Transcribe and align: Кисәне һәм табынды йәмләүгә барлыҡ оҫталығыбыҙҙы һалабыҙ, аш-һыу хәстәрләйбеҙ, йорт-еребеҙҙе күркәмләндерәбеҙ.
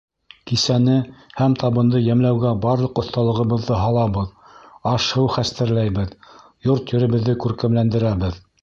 Кисәне 0.51 0.95
һәм 1.41 1.55
табынды 1.63 2.01
йәмләүгә 2.05 2.53
барлыҡ 2.63 3.03
оҫталығыбыҙҙы 3.03 3.79
һалабыҙ, 3.83 4.33
аш-һыу 4.95 5.31
хәстәрләйбеҙ, 5.37 6.19
йорт-еребеҙҙе 6.71 7.41
күркәмләндерәбеҙ. 7.47 8.45